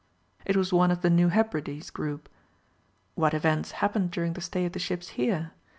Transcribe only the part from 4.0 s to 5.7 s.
during the stay of the ships here?